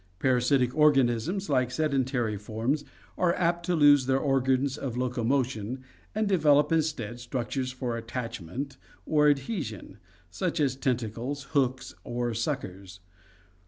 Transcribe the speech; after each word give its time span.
Parasitic 0.17 0.75
organisms, 0.75 1.47
like 1.47 1.69
sedentary 1.69 2.35
forms, 2.35 2.83
are 3.19 3.35
apt 3.35 3.63
to 3.67 3.75
lose 3.75 4.07
their 4.07 4.17
organs 4.17 4.75
of 4.75 4.97
locomotion 4.97 5.83
and 6.15 6.27
develop 6.27 6.71
instead 6.71 7.19
structures 7.19 7.71
for 7.71 7.95
attach 7.95 8.41
ment 8.41 8.77
or 9.05 9.29
adhesion, 9.29 9.99
such 10.31 10.59
as 10.59 10.75
tentacles, 10.75 11.43
hooks 11.51 11.93
or 12.03 12.33
suckers. 12.33 13.01